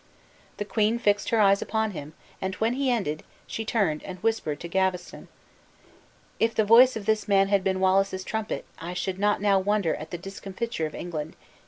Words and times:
The 0.57 0.65
queen 0.65 0.97
fixed 0.97 1.29
her 1.29 1.39
eyes 1.39 1.61
upon 1.61 1.91
him; 1.91 2.13
and 2.41 2.55
when 2.55 2.73
he 2.73 2.89
ended, 2.89 3.21
she 3.45 3.63
turned 3.63 4.01
and 4.01 4.17
whispered 4.23 4.59
Gavestton: 4.61 5.27
"If 6.39 6.55
the 6.55 6.65
voice 6.65 6.95
of 6.95 7.05
this 7.05 7.27
man 7.27 7.49
had 7.49 7.63
been 7.63 7.79
Wallace's 7.79 8.23
trumpet, 8.23 8.65
I 8.79 8.95
should 8.95 9.19
not 9.19 9.41
now 9.43 9.59
wonder 9.59 9.93
at 9.93 10.09
the 10.09 10.17
discomfiture 10.17 10.87
of 10.87 10.95
England. 10.95 11.35